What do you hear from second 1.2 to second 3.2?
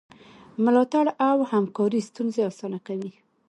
او همکاري ستونزې اسانه کوي.